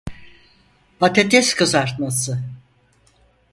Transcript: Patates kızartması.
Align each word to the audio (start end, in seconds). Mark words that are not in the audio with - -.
Patates 0.99 1.55
kızartması. 1.55 2.39